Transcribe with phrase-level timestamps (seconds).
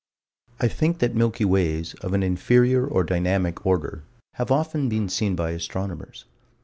[0.59, 4.01] I think that Milky Ways, of an inferior, or dynamic, order,
[4.33, 6.25] have often been seen by astronomers.